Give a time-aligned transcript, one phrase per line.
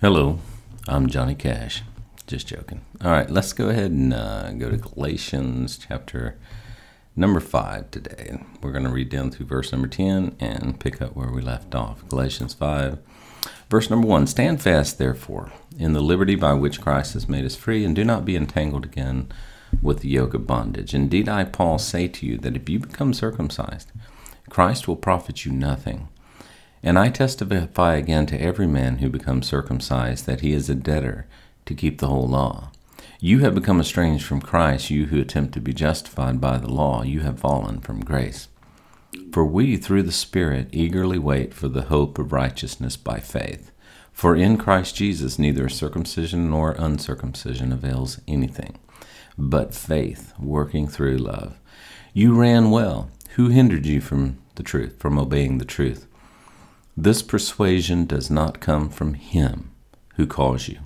[0.00, 0.38] Hello,
[0.86, 1.82] I'm Johnny Cash.
[2.28, 2.82] Just joking.
[3.02, 6.38] All right, let's go ahead and uh, go to Galatians chapter
[7.16, 8.40] number 5 today.
[8.62, 11.74] We're going to read down through verse number 10 and pick up where we left
[11.74, 12.06] off.
[12.08, 13.00] Galatians 5,
[13.68, 17.56] verse number 1 Stand fast, therefore, in the liberty by which Christ has made us
[17.56, 19.28] free, and do not be entangled again
[19.82, 20.94] with the yoke of bondage.
[20.94, 23.90] Indeed, I, Paul, say to you that if you become circumcised,
[24.48, 26.06] Christ will profit you nothing.
[26.82, 31.26] And I testify again to every man who becomes circumcised that he is a debtor
[31.66, 32.70] to keep the whole law.
[33.20, 37.02] You have become estranged from Christ, you who attempt to be justified by the law,
[37.02, 38.48] you have fallen from grace.
[39.32, 43.72] For we, through the Spirit, eagerly wait for the hope of righteousness by faith.
[44.12, 48.76] For in Christ Jesus neither circumcision nor uncircumcision avails anything,
[49.36, 51.56] but faith working through love.
[52.12, 53.10] You ran well.
[53.36, 56.07] Who hindered you from the truth, from obeying the truth?
[57.00, 59.70] This persuasion does not come from him
[60.16, 60.80] who calls you.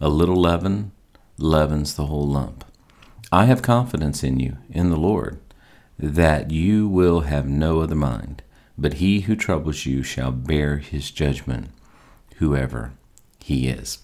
[0.00, 0.92] A little leaven
[1.36, 2.64] leavens the whole lump.
[3.30, 5.38] I have confidence in you, in the Lord,
[5.98, 8.42] that you will have no other mind,
[8.78, 11.68] but he who troubles you shall bear his judgment,
[12.36, 12.94] whoever
[13.38, 13.98] he is.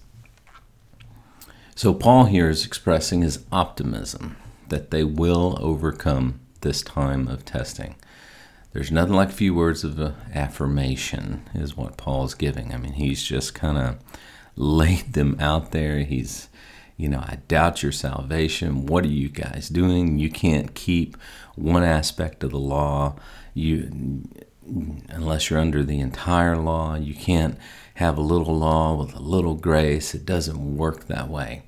[1.75, 4.37] So, Paul here is expressing his optimism
[4.69, 7.95] that they will overcome this time of testing.
[8.77, 9.99] There's nothing like a few words of
[10.35, 12.75] affirmation, is what Paul's giving.
[12.75, 13.97] I mean, he's just kind of
[14.55, 16.01] laid them out there.
[16.01, 16.51] He's,
[16.99, 18.85] you know, I doubt your salvation.
[18.85, 20.19] What are you guys doing?
[20.19, 21.17] You can't keep
[21.55, 23.17] one aspect of the law.
[23.55, 24.29] You,
[25.09, 27.57] unless you're under the entire law, you can't
[27.95, 30.15] have a little law with a little grace.
[30.15, 31.63] It doesn't work that way.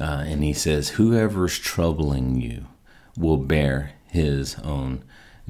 [0.00, 2.66] Uh, and he says, whoever's troubling you
[3.18, 5.02] will bear his own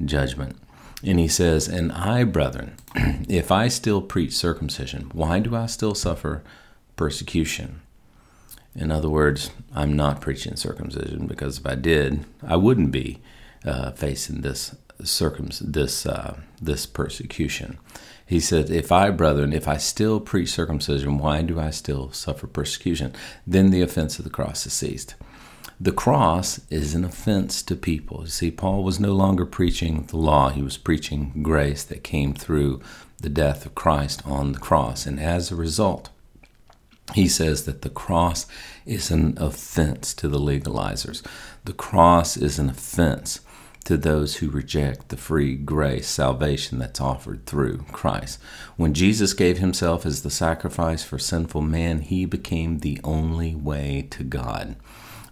[0.03, 0.57] judgment.
[1.03, 5.93] And he says, And I, brethren, if I still preach circumcision, why do I still
[5.93, 6.43] suffer
[6.95, 7.81] persecution?
[8.75, 13.19] In other words, I'm not preaching circumcision because if I did, I wouldn't be
[13.65, 17.77] uh, facing this circum this uh, this persecution.
[18.25, 22.45] He said, "If I, brethren, if I still preach circumcision, why do I still suffer
[22.45, 23.13] persecution?
[23.45, 25.15] Then the offense of the cross is ceased."
[25.79, 28.21] The cross is an offense to people.
[28.21, 32.33] You see, Paul was no longer preaching the law, he was preaching grace that came
[32.33, 32.81] through
[33.19, 35.05] the death of Christ on the cross.
[35.05, 36.09] And as a result,
[37.13, 38.45] he says that the cross
[38.85, 41.25] is an offense to the legalizers.
[41.65, 43.41] The cross is an offense
[43.85, 48.37] to those who reject the free grace, salvation that's offered through Christ.
[48.75, 54.05] When Jesus gave himself as the sacrifice for sinful man, he became the only way
[54.11, 54.75] to God.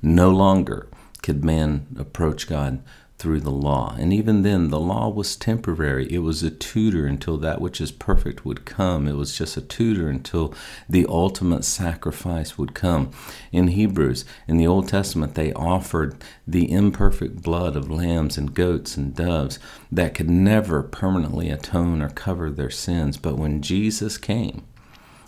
[0.06, 0.88] No longer
[1.24, 2.84] could man approach God
[3.18, 3.96] through the law.
[3.98, 6.06] And even then, the law was temporary.
[6.14, 9.08] It was a tutor until that which is perfect would come.
[9.08, 10.54] It was just a tutor until
[10.88, 13.10] the ultimate sacrifice would come.
[13.52, 18.96] In Hebrews, in the Old Testament, they offered the imperfect blood of lambs and goats
[18.96, 19.58] and doves
[19.92, 23.18] that could never permanently atone or cover their sins.
[23.18, 24.68] But when Jesus came,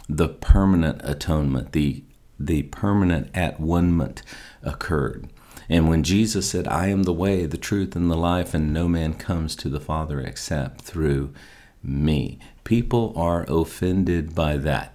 [0.07, 2.03] the permanent atonement, the
[2.39, 4.15] the permanent at one
[4.63, 5.29] occurred.
[5.69, 8.87] And when Jesus said, I am the way, the truth, and the life, and no
[8.87, 11.33] man comes to the Father except through
[11.83, 14.93] me, people are offended by that.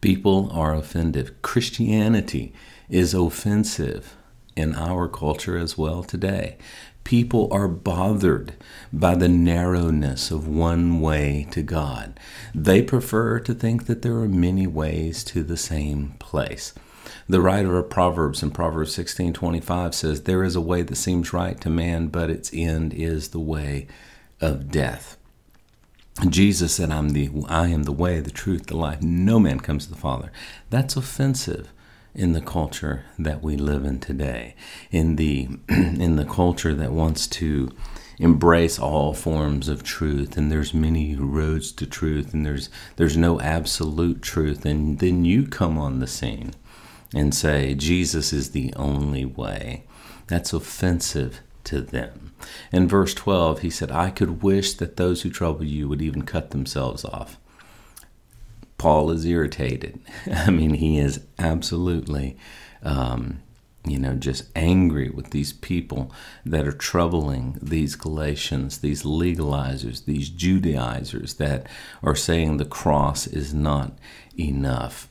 [0.00, 1.40] People are offended.
[1.42, 2.52] Christianity
[2.88, 4.16] is offensive
[4.56, 6.56] in our culture as well today.
[7.08, 8.52] People are bothered
[8.92, 12.20] by the narrowness of one way to God.
[12.54, 16.74] They prefer to think that there are many ways to the same place.
[17.26, 21.58] The writer of Proverbs in Proverbs 16:25 says, "There is a way that seems right
[21.62, 23.86] to man, but its end is the way
[24.42, 25.16] of death."
[26.28, 29.00] Jesus said, "I'm the I am the way, the truth, the life.
[29.00, 30.30] No man comes to the Father."
[30.68, 31.72] That's offensive
[32.18, 34.56] in the culture that we live in today,
[34.90, 37.70] in the in the culture that wants to
[38.18, 43.40] embrace all forms of truth and there's many roads to truth and there's there's no
[43.40, 46.52] absolute truth and then you come on the scene
[47.14, 49.84] and say Jesus is the only way.
[50.26, 52.32] That's offensive to them.
[52.72, 56.22] In verse 12 he said I could wish that those who trouble you would even
[56.22, 57.38] cut themselves off
[58.78, 60.00] Paul is irritated.
[60.32, 62.36] I mean, he is absolutely,
[62.82, 63.40] um,
[63.84, 66.12] you know, just angry with these people
[66.46, 71.66] that are troubling these Galatians, these legalizers, these Judaizers that
[72.02, 73.98] are saying the cross is not
[74.38, 75.08] enough.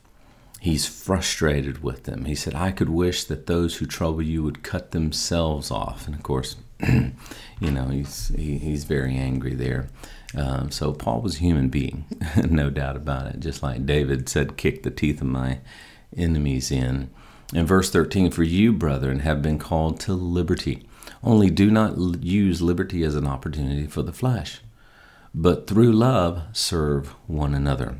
[0.60, 2.24] He's frustrated with them.
[2.24, 6.06] He said, I could wish that those who trouble you would cut themselves off.
[6.06, 6.56] And of course,
[6.88, 9.88] you know, he's, he, he's very angry there.
[10.36, 12.04] Um, so Paul was a human being,
[12.48, 13.40] no doubt about it.
[13.40, 15.60] Just like David said, kick the teeth of my
[16.16, 17.10] enemies in.
[17.54, 20.86] In verse 13, for you, brethren, have been called to liberty.
[21.22, 24.60] Only do not use liberty as an opportunity for the flesh,
[25.34, 27.98] but through love serve one another.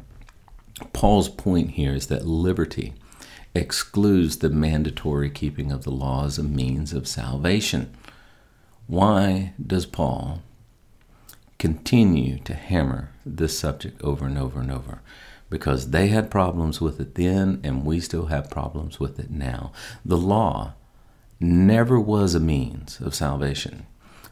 [0.92, 2.92] Paul's point here is that liberty
[3.54, 7.96] excludes the mandatory keeping of the law as a means of salvation.
[8.86, 10.42] Why does Paul
[11.58, 15.00] continue to hammer this subject over and over and over?
[15.50, 19.72] Because they had problems with it then, and we still have problems with it now.
[20.04, 20.74] The law
[21.40, 23.86] never was a means of salvation.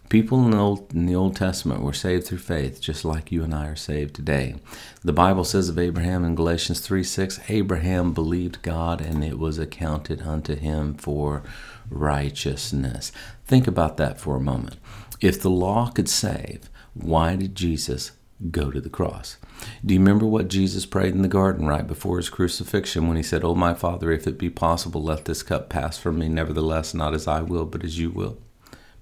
[0.09, 3.43] People in the, Old, in the Old Testament were saved through faith, just like you
[3.43, 4.55] and I are saved today.
[5.03, 9.59] The Bible says of Abraham in Galatians 3 6, Abraham believed God and it was
[9.59, 11.43] accounted unto him for
[11.91, 13.11] righteousness.
[13.47, 14.77] Think about that for a moment.
[15.21, 16.71] If the law could save,
[17.01, 18.13] why did Jesus
[18.51, 19.37] go to the cross?
[19.85, 23.23] Do you remember what Jesus prayed in the garden right before his crucifixion when he
[23.23, 26.95] said, Oh, my Father, if it be possible, let this cup pass from me, nevertheless,
[26.95, 28.39] not as I will, but as you will?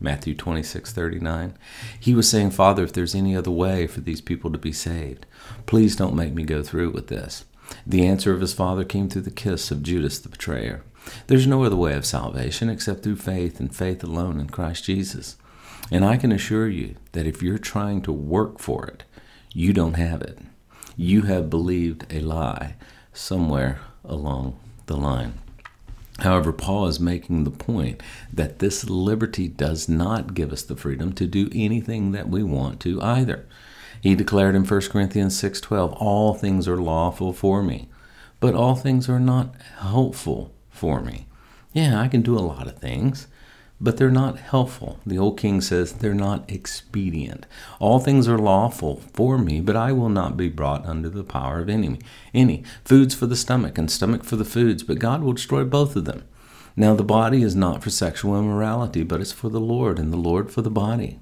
[0.01, 1.57] Matthew 26, 39.
[1.99, 5.27] He was saying, Father, if there's any other way for these people to be saved,
[5.67, 7.45] please don't make me go through with this.
[7.87, 10.83] The answer of his father came through the kiss of Judas the betrayer.
[11.27, 15.37] There's no other way of salvation except through faith and faith alone in Christ Jesus.
[15.91, 19.05] And I can assure you that if you're trying to work for it,
[19.53, 20.39] you don't have it.
[20.97, 22.77] You have believed a lie
[23.13, 25.35] somewhere along the line.
[26.21, 28.01] However, Paul is making the point
[28.33, 32.81] that this liberty does not give us the freedom to do anything that we want
[32.81, 33.47] to either.
[34.01, 37.89] He declared in 1 Corinthians 6:12, "All things are lawful for me,
[38.39, 41.27] but all things are not helpful for me."
[41.73, 43.27] Yeah, I can do a lot of things,
[43.85, 44.99] but they're not helpful.
[45.05, 47.45] The old king says they're not expedient.
[47.79, 51.61] All things are lawful for me, but I will not be brought under the power
[51.61, 51.99] of any.
[52.33, 55.97] Any foods for the stomach and stomach for the foods, but God will destroy both
[55.97, 56.25] of them.
[56.77, 60.17] Now the body is not for sexual immorality, but it's for the Lord, and the
[60.17, 61.21] Lord for the body.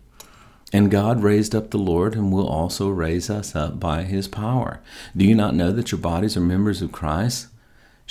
[0.72, 4.80] And God raised up the Lord and will also raise us up by his power.
[5.16, 7.48] Do you not know that your bodies are members of Christ?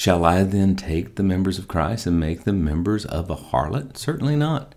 [0.02, 3.98] Shall I then take the members of Christ and make them members of a harlot?
[3.98, 4.74] Certainly not.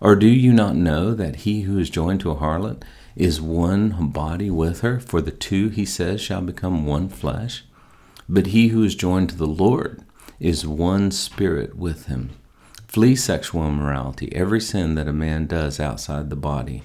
[0.00, 2.82] Or do you not know that he who is joined to a harlot
[3.14, 4.98] is one body with her?
[4.98, 7.64] For the two, he says, shall become one flesh.
[8.28, 10.02] But he who is joined to the Lord
[10.40, 12.30] is one spirit with him.
[12.88, 16.82] Flee sexual immorality, every sin that a man does outside the body.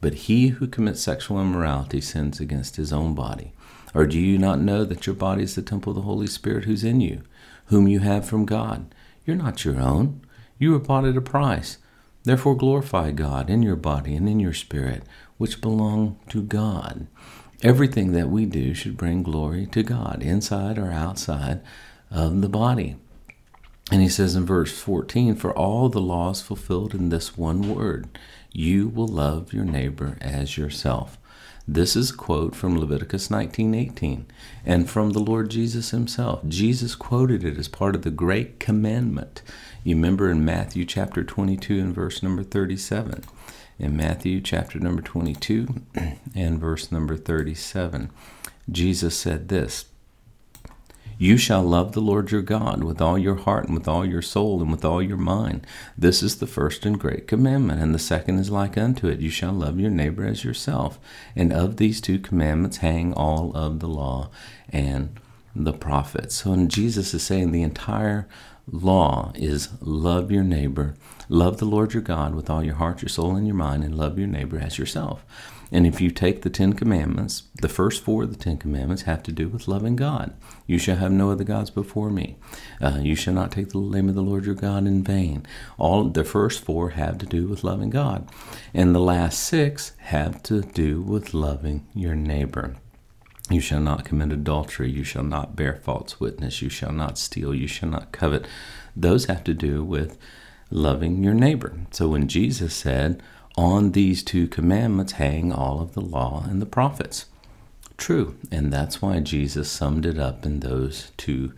[0.00, 3.54] But he who commits sexual immorality sins against his own body.
[3.94, 6.64] Or do you not know that your body is the temple of the Holy Spirit
[6.64, 7.22] who's in you,
[7.66, 8.92] whom you have from God?
[9.24, 10.20] You're not your own.
[10.58, 11.78] You were bought at a price.
[12.24, 15.04] Therefore glorify God in your body and in your spirit,
[15.36, 17.06] which belong to God.
[17.62, 21.60] Everything that we do should bring glory to God, inside or outside
[22.10, 22.96] of the body.
[23.90, 27.74] And he says in verse 14, For all the law is fulfilled in this one
[27.74, 28.08] word
[28.56, 31.18] you will love your neighbor as yourself.
[31.66, 34.26] This is a quote from Leviticus 19:18
[34.64, 36.46] and from the Lord Jesus himself.
[36.46, 39.42] Jesus quoted it as part of the great commandment.
[39.82, 43.24] You remember in Matthew chapter 22 and verse number 37.
[43.78, 45.82] In Matthew chapter number 22
[46.34, 48.10] and verse number 37,
[48.70, 49.86] Jesus said this,
[51.18, 54.22] you shall love the Lord your God with all your heart and with all your
[54.22, 55.66] soul and with all your mind.
[55.96, 59.20] This is the first and great commandment, and the second is like unto it.
[59.20, 60.98] You shall love your neighbor as yourself.
[61.36, 64.30] And of these two commandments hang all of the law
[64.70, 65.18] and
[65.54, 66.36] the prophets.
[66.36, 68.26] So, and Jesus is saying the entire
[68.70, 70.94] law is love your neighbor,
[71.28, 73.96] love the Lord your God with all your heart, your soul, and your mind, and
[73.96, 75.24] love your neighbor as yourself.
[75.74, 79.24] And if you take the Ten Commandments, the first four of the Ten Commandments have
[79.24, 80.32] to do with loving God.
[80.68, 82.36] You shall have no other gods before me.
[82.80, 85.44] Uh, you shall not take the name of the Lord your God in vain.
[85.76, 88.28] All the first four have to do with loving God,
[88.72, 92.76] and the last six have to do with loving your neighbor.
[93.50, 94.92] You shall not commit adultery.
[94.92, 96.62] You shall not bear false witness.
[96.62, 97.52] You shall not steal.
[97.52, 98.46] You shall not covet.
[98.94, 100.18] Those have to do with
[100.70, 101.80] loving your neighbor.
[101.90, 103.20] So when Jesus said,
[103.56, 107.26] on these two commandments hang all of the law and the prophets.
[107.96, 111.52] True, and that's why Jesus summed it up in those two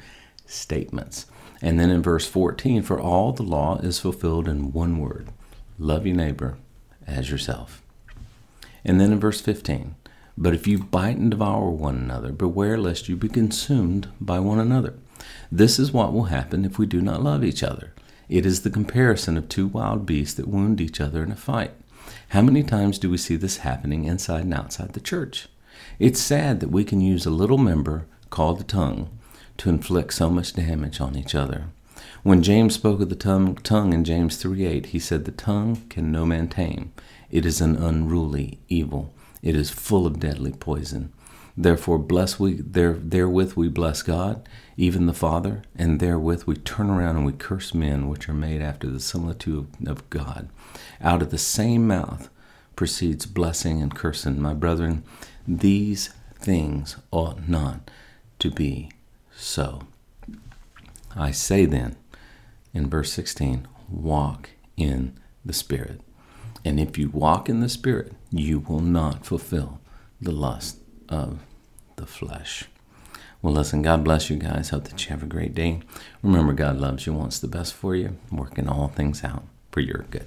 [0.45, 1.27] statements.
[1.63, 5.29] And then in verse 14, for all the law is fulfilled in one word
[5.79, 6.57] love your neighbor
[7.07, 7.83] as yourself.
[8.85, 9.95] And then in verse 15,
[10.39, 14.59] but if you bite and devour one another, beware lest you be consumed by one
[14.59, 14.95] another.
[15.51, 17.93] This is what will happen if we do not love each other.
[18.29, 21.73] It is the comparison of two wild beasts that wound each other in a fight.
[22.31, 25.49] How many times do we see this happening inside and outside the church?
[25.99, 29.11] It's sad that we can use a little member called the tongue
[29.59, 31.67] to inflict so much damage on each other.
[32.23, 36.27] When James spoke of the tongue, in James 3:8, he said, The tongue can no
[36.27, 36.93] man tame.
[37.31, 39.15] It is an unruly evil.
[39.43, 41.13] It is full of deadly poison.
[41.57, 44.47] Therefore, bless we there, therewith we bless God,
[44.77, 48.61] even the Father, and therewith we turn around and we curse men which are made
[48.61, 50.51] after the similitude of God.
[51.01, 52.29] Out of the same mouth
[52.75, 54.41] proceeds blessing and cursing.
[54.41, 55.03] My brethren,
[55.49, 57.91] these things ought not
[58.39, 58.91] to be
[59.35, 59.83] so.
[61.15, 61.97] I say then,
[62.75, 66.03] in verse 16, walk in the Spirit.
[66.67, 69.81] And if you walk in the Spirit, you will not fulfill
[70.21, 71.41] the lust of
[71.97, 72.65] the flesh.
[73.43, 74.71] Well, listen, God bless you guys.
[74.71, 75.81] Hope that you have a great day.
[76.23, 80.07] Remember, God loves you, wants the best for you, working all things out for your
[80.11, 80.27] good.